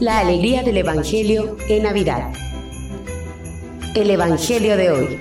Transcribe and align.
La 0.00 0.18
alegría 0.18 0.62
del 0.62 0.76
Evangelio 0.76 1.56
en 1.68 1.84
Navidad. 1.84 2.32
El 3.94 4.10
Evangelio 4.10 4.76
de 4.76 4.90
hoy. 4.90 5.18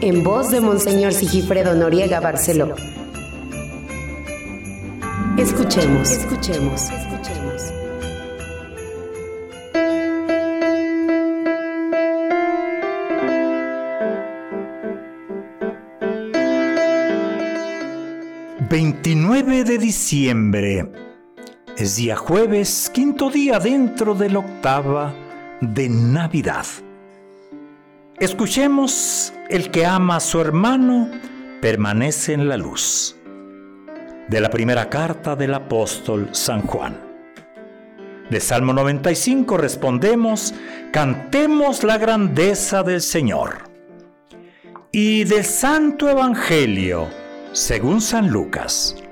En 0.00 0.22
voz 0.22 0.50
de 0.50 0.60
Monseñor 0.60 1.12
Sigifredo 1.12 1.74
Noriega 1.74 2.20
Barceló. 2.20 2.74
Escuchemos, 5.36 6.10
escuchemos, 6.10 6.82
escuchemos. 6.90 7.33
...29 19.44 19.64
de 19.64 19.78
diciembre... 19.78 20.92
...es 21.76 21.96
día 21.96 22.16
jueves... 22.16 22.90
...quinto 22.92 23.28
día 23.30 23.58
dentro 23.58 24.14
de 24.14 24.30
la 24.30 24.38
octava... 24.38 25.14
...de 25.60 25.88
Navidad... 25.88 26.64
Escuchemos... 28.18 29.32
...el 29.50 29.70
que 29.70 29.84
ama 29.84 30.16
a 30.16 30.20
su 30.20 30.40
hermano... 30.40 31.10
...permanece 31.60 32.32
en 32.32 32.48
la 32.48 32.56
luz 32.56 33.16
de 34.28 34.40
la 34.40 34.48
primera 34.48 34.88
carta 34.88 35.36
del 35.36 35.54
apóstol 35.54 36.30
San 36.32 36.62
Juan. 36.62 36.98
De 38.30 38.40
Salmo 38.40 38.72
95 38.72 39.58
respondemos, 39.58 40.54
cantemos 40.90 41.84
la 41.84 41.98
grandeza 41.98 42.82
del 42.82 43.02
Señor. 43.02 43.70
Y 44.90 45.24
del 45.24 45.44
Santo 45.44 46.08
Evangelio, 46.08 47.08
según 47.52 48.00
San 48.00 48.30
Lucas. 48.30 49.03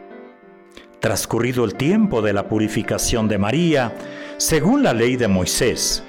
Transcurrido 1.03 1.67
el 1.67 1.75
tiempo 1.75 2.23
de 2.23 2.33
la 2.33 2.49
purificación 2.49 3.29
de 3.29 3.37
María, 3.37 3.93
según 4.39 4.83
la 4.83 4.95
ley 4.95 5.17
de 5.17 5.29
Moisés, 5.29 6.03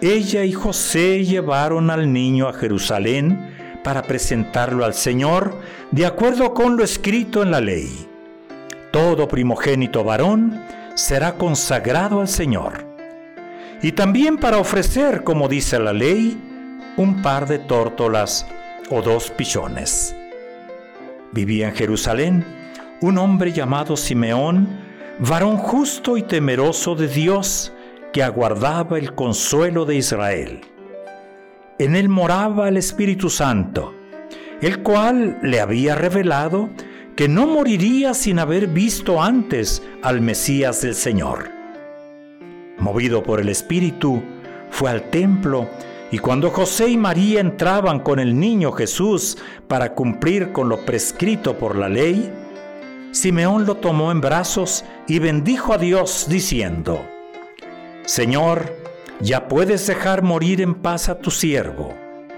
ella 0.00 0.44
y 0.44 0.52
José 0.52 1.26
llevaron 1.26 1.90
al 1.90 2.10
niño 2.10 2.48
a 2.48 2.54
Jerusalén 2.54 3.54
para 3.84 4.02
presentarlo 4.04 4.86
al 4.86 4.94
Señor 4.94 5.60
de 5.90 6.06
acuerdo 6.06 6.54
con 6.54 6.78
lo 6.78 6.82
escrito 6.82 7.42
en 7.42 7.50
la 7.50 7.60
ley 7.60 8.08
todo 8.90 9.28
primogénito 9.28 10.02
varón 10.02 10.64
será 10.94 11.34
consagrado 11.34 12.20
al 12.20 12.28
Señor. 12.28 12.86
Y 13.82 13.92
también 13.92 14.38
para 14.38 14.58
ofrecer, 14.58 15.22
como 15.22 15.48
dice 15.48 15.78
la 15.78 15.92
ley, 15.92 16.36
un 16.96 17.22
par 17.22 17.46
de 17.46 17.58
tórtolas 17.58 18.46
o 18.90 19.02
dos 19.02 19.30
pichones. 19.30 20.16
Vivía 21.32 21.68
en 21.68 21.74
Jerusalén 21.74 22.44
un 23.00 23.18
hombre 23.18 23.52
llamado 23.52 23.96
Simeón, 23.96 24.68
varón 25.18 25.56
justo 25.56 26.16
y 26.16 26.22
temeroso 26.22 26.94
de 26.94 27.08
Dios, 27.08 27.72
que 28.12 28.22
aguardaba 28.22 28.98
el 28.98 29.14
consuelo 29.14 29.84
de 29.84 29.96
Israel. 29.96 30.60
En 31.78 31.94
él 31.94 32.08
moraba 32.08 32.68
el 32.68 32.76
Espíritu 32.76 33.30
Santo, 33.30 33.94
el 34.60 34.82
cual 34.82 35.38
le 35.42 35.60
había 35.60 35.94
revelado 35.94 36.70
que 37.14 37.28
no 37.28 37.46
moriría 37.46 38.14
sin 38.14 38.38
haber 38.38 38.68
visto 38.68 39.22
antes 39.22 39.82
al 40.02 40.20
Mesías 40.20 40.82
del 40.82 40.94
Señor. 40.94 41.50
Movido 42.78 43.22
por 43.22 43.40
el 43.40 43.48
Espíritu, 43.48 44.22
fue 44.70 44.90
al 44.90 45.10
templo 45.10 45.68
y 46.10 46.18
cuando 46.18 46.50
José 46.50 46.88
y 46.88 46.96
María 46.96 47.40
entraban 47.40 48.00
con 48.00 48.18
el 48.18 48.38
niño 48.38 48.72
Jesús 48.72 49.36
para 49.66 49.94
cumplir 49.94 50.52
con 50.52 50.68
lo 50.68 50.84
prescrito 50.84 51.58
por 51.58 51.76
la 51.76 51.88
ley, 51.88 52.32
Simeón 53.10 53.64
lo 53.64 53.76
tomó 53.76 54.12
en 54.12 54.20
brazos 54.20 54.84
y 55.06 55.18
bendijo 55.18 55.72
a 55.72 55.78
Dios 55.78 56.26
diciendo, 56.28 57.06
Señor, 58.04 58.74
ya 59.20 59.48
puedes 59.48 59.86
dejar 59.86 60.22
morir 60.22 60.60
en 60.60 60.74
paz 60.74 61.08
a 61.08 61.18
tu 61.18 61.30
siervo, 61.30 61.94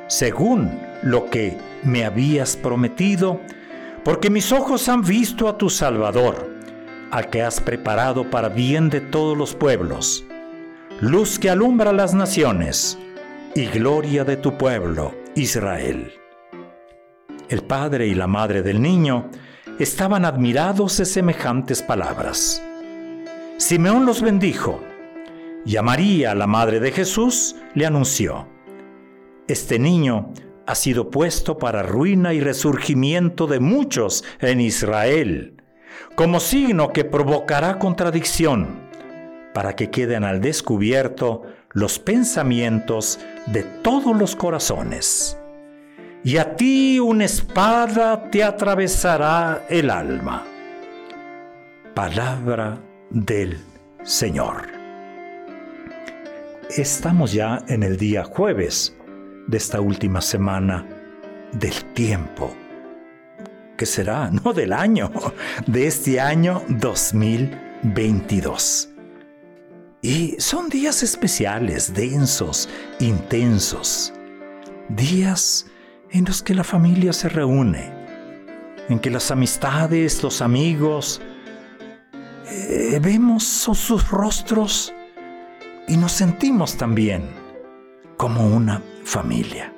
según 0.07 0.81
lo 1.03 1.27
que 1.27 1.57
me 1.83 2.05
habías 2.05 2.57
prometido, 2.57 3.41
porque 4.05 4.31
mis 4.31 4.53
ojos 4.53 4.89
han 4.89 5.03
visto 5.03 5.49
a 5.49 5.59
tu 5.59 5.69
Salvador, 5.69 6.49
al 7.11 7.29
que 7.31 7.43
has 7.43 7.61
preparado 7.61 8.31
para 8.31 8.49
bien 8.49 8.89
de 8.91 9.01
todos 9.01 9.37
los 9.37 9.55
pueblos, 9.55 10.25
luz 11.01 11.39
que 11.39 11.51
alumbra 11.51 11.93
las 11.93 12.15
naciones 12.15 12.97
y 13.55 13.67
gloria 13.67 14.25
de 14.25 14.37
tu 14.37 14.57
pueblo, 14.57 15.15
Israel. 15.35 16.13
El 17.49 17.63
padre 17.63 18.07
y 18.07 18.15
la 18.15 18.29
madre 18.29 18.63
del 18.63 18.81
niño 18.81 19.29
estaban 19.83 20.25
admirados 20.25 20.99
de 20.99 21.07
semejantes 21.07 21.83
palabras. 21.83 22.63
Simeón 23.57 24.07
los 24.07 24.23
bendijo 24.23 24.81
y 25.65 25.77
a 25.77 25.83
María, 25.83 26.35
la 26.35 26.47
madre 26.47 26.81
de 26.81 26.93
Jesús, 26.93 27.57
le 27.75 27.87
anunció, 27.87 28.47
Este 29.49 29.79
niño 29.79 30.33
ha 30.67 30.75
sido 30.75 31.11
puesto 31.11 31.59
para 31.59 31.83
ruina 31.83 32.33
y 32.33 32.41
resurgimiento 32.41 33.47
de 33.47 33.61
muchos 33.61 34.25
en 34.41 34.61
Israel, 34.61 35.63
como 36.15 36.41
signo 36.41 36.93
que 36.93 37.05
provocará 37.05 37.79
contradicción, 37.79 38.89
para 39.53 39.75
que 39.75 39.91
queden 39.91 40.25
al 40.25 40.41
descubierto 40.41 41.43
los 41.73 41.99
pensamientos 41.99 43.19
de 43.47 43.63
todos 43.63 44.17
los 44.17 44.37
corazones. 44.37 45.40
Y 46.23 46.37
a 46.37 46.55
ti 46.55 47.01
una 47.01 47.25
espada 47.25 48.31
te 48.31 48.45
atravesará 48.45 49.65
el 49.71 49.89
alma. 49.89 50.45
Palabra 51.95 52.79
del 53.09 53.59
Señor. 54.03 54.69
Estamos 56.77 57.33
ya 57.33 57.65
en 57.69 57.83
el 57.83 57.97
día 57.97 58.25
jueves 58.25 58.95
de 59.47 59.57
esta 59.57 59.81
última 59.81 60.21
semana 60.21 60.87
del 61.53 61.87
tiempo, 61.95 62.55
que 63.79 63.87
será, 63.87 64.31
no 64.31 64.53
del 64.53 64.75
año, 64.75 65.11
de 65.67 65.87
este 65.87 66.21
año 66.21 66.63
2022. 66.69 68.91
Y 70.03 70.37
son 70.39 70.69
días 70.69 71.03
especiales, 71.03 71.95
densos, 71.95 72.69
intensos, 72.99 74.13
días 74.91 75.65
en 76.13 76.25
los 76.25 76.43
que 76.43 76.55
la 76.55 76.65
familia 76.65 77.13
se 77.13 77.29
reúne, 77.29 77.93
en 78.89 78.99
que 78.99 79.11
las 79.11 79.31
amistades, 79.31 80.23
los 80.23 80.43
amigos, 80.43 81.21
eh, 82.51 82.99
vemos 83.01 83.45
sus 83.45 84.11
rostros 84.11 84.93
y 85.87 85.97
nos 85.97 86.13
sentimos 86.13 86.77
también 86.77 87.23
como 88.17 88.47
una 88.47 88.83
familia. 89.05 89.73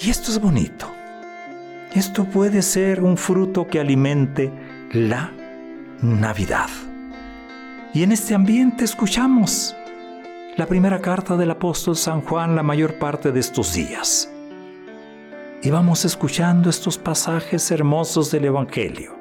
Y 0.00 0.10
esto 0.10 0.30
es 0.30 0.40
bonito. 0.40 0.86
Esto 1.94 2.24
puede 2.24 2.60
ser 2.62 3.02
un 3.02 3.16
fruto 3.16 3.66
que 3.66 3.80
alimente 3.80 4.50
la 4.92 5.32
Navidad. 6.02 6.68
Y 7.94 8.02
en 8.02 8.12
este 8.12 8.34
ambiente 8.34 8.84
escuchamos 8.84 9.76
la 10.56 10.66
primera 10.66 11.00
carta 11.00 11.36
del 11.36 11.52
apóstol 11.52 11.96
San 11.96 12.20
Juan 12.20 12.56
la 12.56 12.62
mayor 12.62 12.98
parte 12.98 13.32
de 13.32 13.40
estos 13.40 13.74
días. 13.74 14.33
Y 15.64 15.70
vamos 15.70 16.04
escuchando 16.04 16.68
estos 16.68 16.98
pasajes 16.98 17.70
hermosos 17.70 18.30
del 18.30 18.44
Evangelio. 18.44 19.16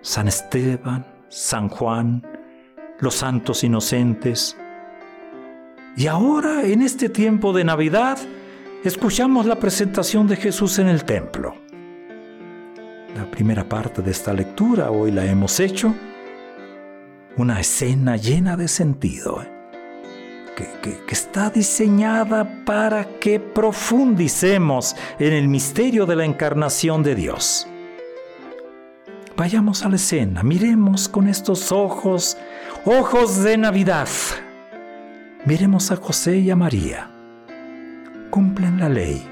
San 0.00 0.26
Esteban, 0.26 1.06
San 1.28 1.68
Juan, 1.68 2.26
los 2.98 3.14
santos 3.14 3.62
inocentes, 3.62 4.56
y 5.98 6.06
ahora, 6.06 6.64
en 6.64 6.80
este 6.80 7.10
tiempo 7.10 7.52
de 7.52 7.62
Navidad, 7.62 8.18
escuchamos 8.84 9.44
la 9.44 9.56
presentación 9.56 10.26
de 10.26 10.36
Jesús 10.36 10.78
en 10.78 10.88
el 10.88 11.04
templo. 11.04 11.54
La 13.14 13.30
primera 13.30 13.68
parte 13.68 14.00
de 14.00 14.12
esta 14.12 14.32
lectura 14.32 14.90
hoy 14.90 15.12
la 15.12 15.26
hemos 15.26 15.60
hecho. 15.60 15.94
Una 17.36 17.60
escena 17.60 18.16
llena 18.16 18.56
de 18.56 18.68
sentido, 18.68 19.44
que, 20.54 20.66
que 20.82 21.14
está 21.14 21.50
diseñada 21.50 22.64
para 22.64 23.04
que 23.18 23.40
profundicemos 23.40 24.96
en 25.18 25.32
el 25.32 25.48
misterio 25.48 26.06
de 26.06 26.16
la 26.16 26.24
encarnación 26.24 27.02
de 27.02 27.14
Dios. 27.14 27.66
Vayamos 29.36 29.84
a 29.84 29.88
la 29.88 29.96
escena, 29.96 30.42
miremos 30.42 31.08
con 31.08 31.28
estos 31.28 31.72
ojos, 31.72 32.36
ojos 32.84 33.42
de 33.42 33.58
Navidad 33.58 34.08
Miremos 35.46 35.90
a 35.90 35.96
José 35.96 36.38
y 36.38 36.50
a 36.50 36.56
María. 36.56 37.10
Cumplen 38.30 38.80
la 38.80 38.88
ley, 38.88 39.22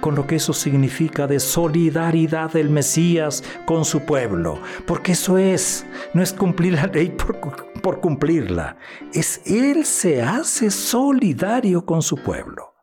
con 0.00 0.16
lo 0.16 0.26
que 0.26 0.36
eso 0.36 0.52
significa 0.52 1.28
de 1.28 1.38
solidaridad 1.38 2.50
del 2.50 2.68
Mesías 2.68 3.44
con 3.64 3.84
su 3.84 4.00
pueblo, 4.00 4.58
porque 4.88 5.12
eso 5.12 5.38
es, 5.38 5.86
no 6.14 6.20
es 6.20 6.32
cumplir 6.32 6.72
la 6.72 6.88
ley 6.88 7.10
por, 7.10 7.65
por 7.86 8.00
cumplirla, 8.00 8.78
es 9.14 9.40
Él 9.46 9.84
se 9.84 10.20
hace 10.20 10.72
solidario 10.72 11.86
con 11.86 12.02
su 12.02 12.16
pueblo. 12.16 12.74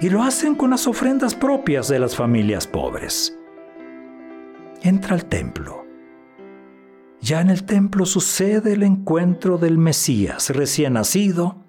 Y 0.00 0.10
lo 0.10 0.24
hacen 0.24 0.56
con 0.56 0.70
las 0.70 0.88
ofrendas 0.88 1.36
propias 1.36 1.86
de 1.86 2.00
las 2.00 2.16
familias 2.16 2.66
pobres. 2.66 3.38
Entra 4.82 5.14
al 5.14 5.26
templo 5.26 5.86
ya 7.20 7.40
en 7.40 7.50
el 7.50 7.64
templo 7.64 8.06
sucede 8.06 8.72
el 8.72 8.82
encuentro 8.82 9.56
del 9.56 9.78
Mesías 9.78 10.50
recién 10.50 10.94
nacido 10.94 11.64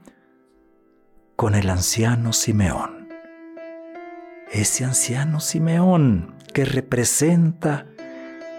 con 1.36 1.54
el 1.54 1.70
anciano 1.70 2.34
Simeón. 2.34 3.10
Ese 4.52 4.86
anciano 4.86 5.40
Simeón 5.40 6.36
que 6.52 6.66
representa 6.66 7.86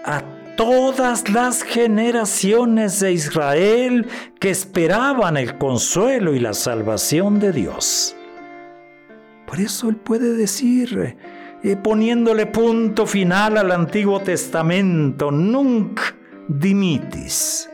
a 0.05 0.38
todas 0.59 1.29
las 1.29 1.63
generaciones 1.63 2.99
de 2.99 3.13
Israel 3.13 4.07
que 4.41 4.49
esperaban 4.49 5.37
el 5.37 5.57
consuelo 5.57 6.33
y 6.33 6.39
la 6.39 6.53
salvación 6.53 7.39
de 7.39 7.53
Dios. 7.53 8.13
Por 9.47 9.61
eso 9.61 9.87
él 9.87 9.95
puede 9.95 10.33
decir, 10.33 11.15
eh, 11.63 11.77
poniéndole 11.77 12.45
punto 12.45 13.07
final 13.07 13.57
al 13.57 13.71
Antiguo 13.71 14.19
Testamento, 14.19 15.31
nunc 15.31 15.97
dimitis. 16.49 17.69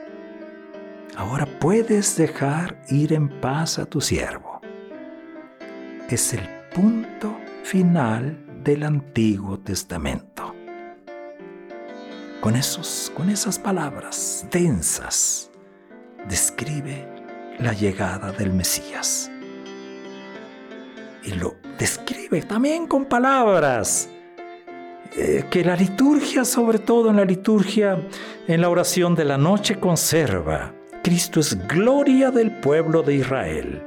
Ahora 1.17 1.47
puedes 1.47 2.15
dejar 2.17 2.79
ir 2.91 3.13
en 3.13 3.29
paz 3.41 3.79
a 3.79 3.87
tu 3.87 3.99
siervo. 3.99 4.61
Es 6.07 6.35
el 6.35 6.47
punto 6.71 7.35
final 7.63 8.37
del 8.63 8.83
Antiguo 8.83 9.57
Testamento 9.57 10.34
con, 12.45 12.55
esos, 12.55 13.11
con 13.15 13.31
esas 13.31 13.57
palabras 13.57 14.45
densas, 14.51 15.49
describe 16.29 17.07
la 17.57 17.73
llegada 17.73 18.31
del 18.33 18.53
Mesías. 18.53 19.31
Y 21.23 21.31
lo 21.31 21.55
describe 21.79 22.43
también 22.43 22.85
con 22.85 23.05
palabras 23.05 24.07
eh, 25.17 25.45
que 25.49 25.65
la 25.65 25.75
liturgia, 25.75 26.45
sobre 26.45 26.77
todo 26.77 27.09
en 27.09 27.15
la 27.15 27.25
liturgia, 27.25 27.97
en 28.47 28.61
la 28.61 28.69
oración 28.69 29.15
de 29.15 29.25
la 29.25 29.39
noche, 29.39 29.79
conserva. 29.79 30.71
Cristo 31.01 31.39
es 31.39 31.67
gloria 31.67 32.29
del 32.29 32.51
pueblo 32.59 33.01
de 33.01 33.15
Israel, 33.15 33.81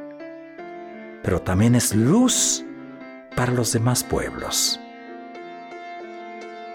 pero 1.22 1.40
también 1.40 1.76
es 1.76 1.94
luz 1.94 2.64
para 3.36 3.52
los 3.52 3.72
demás 3.72 4.02
pueblos. 4.02 4.80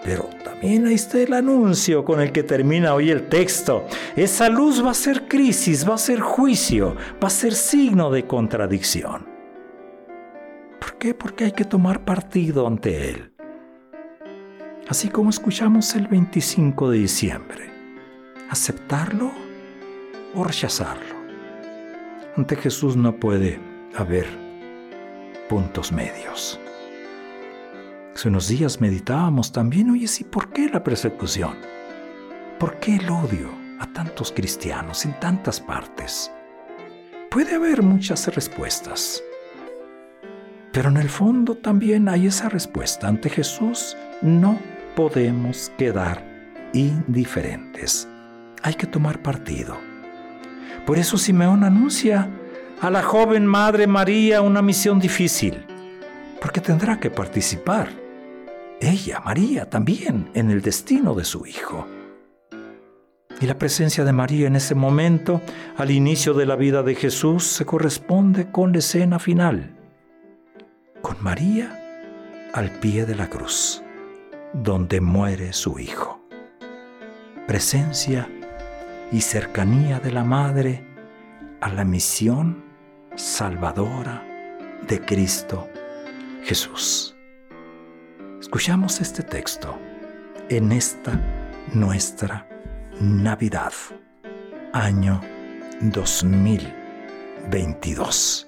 Pero 0.04 0.28
también 0.44 0.86
ahí 0.86 0.94
está 0.94 1.18
el 1.18 1.32
anuncio 1.32 2.04
con 2.04 2.20
el 2.20 2.30
que 2.30 2.42
termina 2.42 2.94
hoy 2.94 3.10
el 3.10 3.26
texto. 3.28 3.86
Esa 4.14 4.50
luz 4.50 4.84
va 4.84 4.90
a 4.90 4.94
ser 4.94 5.26
crisis, 5.26 5.88
va 5.88 5.94
a 5.94 5.98
ser 5.98 6.20
juicio, 6.20 6.94
va 7.22 7.28
a 7.28 7.30
ser 7.30 7.54
signo 7.54 8.10
de 8.10 8.26
contradicción. 8.26 9.26
¿Por 10.78 10.98
qué? 10.98 11.14
Porque 11.14 11.44
hay 11.44 11.52
que 11.52 11.64
tomar 11.64 12.04
partido 12.04 12.66
ante 12.66 13.10
él. 13.10 13.32
Así 14.88 15.08
como 15.08 15.30
escuchamos 15.30 15.94
el 15.94 16.06
25 16.06 16.90
de 16.90 16.98
diciembre. 16.98 17.70
¿Aceptarlo 18.50 19.32
o 20.34 20.44
rechazarlo? 20.44 21.14
Ante 22.36 22.56
Jesús 22.56 22.94
no 22.94 23.16
puede 23.16 23.58
haber 23.96 24.26
puntos 25.48 25.90
medios. 25.92 26.60
Hace 28.14 28.28
unos 28.28 28.46
días 28.46 28.80
meditábamos 28.80 29.50
también, 29.50 29.90
oye, 29.90 30.06
sí, 30.06 30.22
¿por 30.22 30.50
qué 30.50 30.68
la 30.68 30.84
persecución? 30.84 31.56
¿Por 32.60 32.78
qué 32.78 32.94
el 32.94 33.10
odio 33.10 33.50
a 33.80 33.92
tantos 33.92 34.30
cristianos 34.30 35.04
en 35.04 35.18
tantas 35.18 35.60
partes? 35.60 36.30
Puede 37.28 37.56
haber 37.56 37.82
muchas 37.82 38.32
respuestas, 38.32 39.20
pero 40.72 40.90
en 40.90 40.98
el 40.98 41.08
fondo 41.08 41.56
también 41.56 42.08
hay 42.08 42.28
esa 42.28 42.48
respuesta. 42.48 43.08
Ante 43.08 43.28
Jesús 43.28 43.96
no 44.22 44.60
podemos 44.94 45.72
quedar 45.76 46.24
indiferentes. 46.72 48.08
Hay 48.62 48.74
que 48.74 48.86
tomar 48.86 49.22
partido. 49.22 49.76
Por 50.86 50.98
eso 50.98 51.18
Simeón 51.18 51.64
anuncia 51.64 52.30
a 52.80 52.90
la 52.90 53.02
joven 53.02 53.44
Madre 53.44 53.88
María 53.88 54.40
una 54.40 54.62
misión 54.62 55.00
difícil, 55.00 55.66
porque 56.40 56.60
tendrá 56.60 57.00
que 57.00 57.10
participar 57.10 58.03
ella, 58.80 59.20
María, 59.20 59.68
también 59.70 60.30
en 60.34 60.50
el 60.50 60.62
destino 60.62 61.14
de 61.14 61.24
su 61.24 61.46
Hijo. 61.46 61.86
Y 63.40 63.46
la 63.46 63.58
presencia 63.58 64.04
de 64.04 64.12
María 64.12 64.46
en 64.46 64.56
ese 64.56 64.74
momento, 64.74 65.40
al 65.76 65.90
inicio 65.90 66.34
de 66.34 66.46
la 66.46 66.56
vida 66.56 66.82
de 66.82 66.94
Jesús, 66.94 67.44
se 67.44 67.64
corresponde 67.64 68.50
con 68.50 68.72
la 68.72 68.78
escena 68.78 69.18
final, 69.18 69.74
con 71.02 71.22
María 71.22 71.80
al 72.52 72.70
pie 72.78 73.04
de 73.04 73.16
la 73.16 73.28
cruz, 73.28 73.82
donde 74.52 75.00
muere 75.00 75.52
su 75.52 75.78
Hijo. 75.78 76.20
Presencia 77.46 78.28
y 79.10 79.20
cercanía 79.20 79.98
de 80.00 80.12
la 80.12 80.24
Madre 80.24 80.84
a 81.60 81.68
la 81.68 81.84
misión 81.84 82.64
salvadora 83.16 84.22
de 84.86 85.00
Cristo 85.00 85.68
Jesús. 86.44 87.13
Escuchamos 88.44 89.00
este 89.00 89.22
texto 89.22 89.78
en 90.50 90.70
esta 90.70 91.18
nuestra 91.72 92.46
Navidad, 93.00 93.72
año 94.74 95.22
2022. 95.80 98.46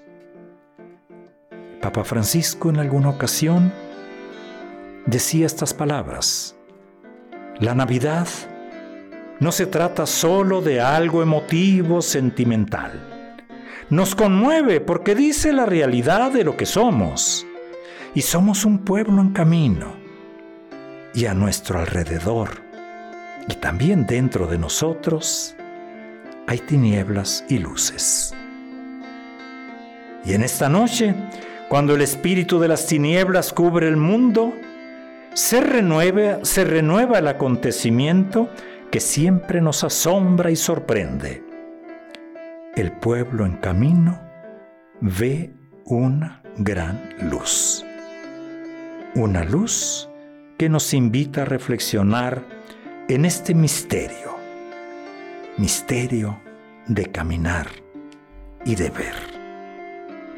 Papa 1.80 2.04
Francisco 2.04 2.68
en 2.68 2.76
alguna 2.76 3.08
ocasión 3.08 3.72
decía 5.06 5.46
estas 5.46 5.72
palabras. 5.72 6.54
La 7.58 7.74
Navidad 7.74 8.28
no 9.40 9.50
se 9.50 9.64
trata 9.64 10.04
solo 10.04 10.60
de 10.60 10.82
algo 10.82 11.22
emotivo, 11.22 12.02
sentimental. 12.02 13.00
Nos 13.88 14.14
conmueve 14.14 14.82
porque 14.82 15.14
dice 15.14 15.54
la 15.54 15.64
realidad 15.64 16.32
de 16.32 16.44
lo 16.44 16.54
que 16.54 16.66
somos 16.66 17.46
y 18.16 18.22
somos 18.22 18.64
un 18.64 18.78
pueblo 18.78 19.20
en 19.20 19.34
camino. 19.34 19.94
Y 21.14 21.26
a 21.26 21.34
nuestro 21.34 21.78
alrededor, 21.78 22.62
y 23.46 23.54
también 23.56 24.06
dentro 24.06 24.46
de 24.46 24.56
nosotros, 24.56 25.54
hay 26.46 26.58
tinieblas 26.60 27.44
y 27.50 27.58
luces. 27.58 28.34
Y 30.24 30.32
en 30.32 30.42
esta 30.42 30.70
noche, 30.70 31.14
cuando 31.68 31.94
el 31.94 32.00
espíritu 32.00 32.58
de 32.58 32.68
las 32.68 32.86
tinieblas 32.86 33.52
cubre 33.52 33.86
el 33.86 33.98
mundo, 33.98 34.54
se 35.34 35.60
renueva, 35.60 36.42
se 36.42 36.64
renueva 36.64 37.18
el 37.18 37.28
acontecimiento 37.28 38.48
que 38.90 39.00
siempre 39.00 39.60
nos 39.60 39.84
asombra 39.84 40.50
y 40.50 40.56
sorprende. 40.56 41.44
El 42.74 42.92
pueblo 42.92 43.44
en 43.44 43.56
camino 43.58 44.18
ve 45.02 45.52
una 45.84 46.42
gran 46.56 47.10
luz 47.20 47.84
una 49.16 49.44
luz 49.44 50.10
que 50.58 50.68
nos 50.68 50.92
invita 50.92 51.42
a 51.42 51.44
reflexionar 51.46 52.44
en 53.08 53.24
este 53.24 53.54
misterio, 53.54 54.36
misterio 55.56 56.38
de 56.86 57.06
caminar 57.06 57.66
y 58.66 58.74
de 58.74 58.90
ver. 58.90 59.14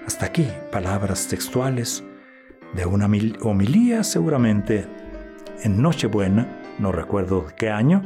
Hasta 0.07 0.27
aquí 0.27 0.47
palabras 0.71 1.27
textuales 1.27 2.05
de 2.75 2.87
una 2.87 3.11
homilía 3.43 4.05
seguramente 4.05 4.87
en 5.65 5.83
Nochebuena, 5.83 6.47
no 6.79 6.93
recuerdo 6.93 7.47
qué 7.57 7.71
año, 7.71 8.03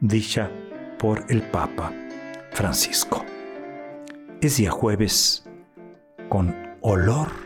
dicha 0.00 0.50
por 0.98 1.24
el 1.28 1.42
Papa 1.42 1.92
Francisco. 2.50 3.24
Es 4.40 4.56
día 4.56 4.72
jueves 4.72 5.44
con 6.28 6.56
olor 6.80 7.45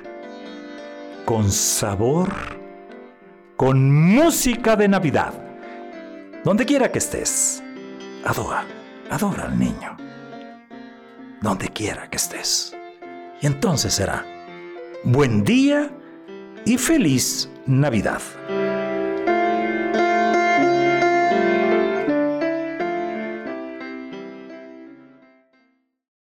con 1.31 1.53
sabor, 1.53 2.29
con 3.57 3.89
música 3.95 4.75
de 4.75 4.89
Navidad. 4.89 5.33
Donde 6.43 6.67
quiera 6.67 6.91
que 6.91 6.99
estés, 6.99 7.63
adora, 8.25 8.65
adora 9.13 9.45
al 9.45 9.57
niño. 9.57 9.97
Donde 11.41 11.69
quiera 11.69 12.11
que 12.11 12.17
estés. 12.17 12.77
Y 13.41 13.47
entonces 13.47 13.95
será 13.95 14.27
buen 15.05 15.45
día 15.45 15.93
y 16.65 16.77
feliz 16.77 17.49
Navidad. 17.65 18.23